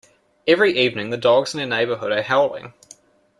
Every 0.47 0.75
evening, 0.79 1.11
the 1.11 1.15
dogs 1.17 1.53
in 1.53 1.59
our 1.59 1.67
neighbourhood 1.67 2.11
are 2.11 2.23
howling. 2.23 2.73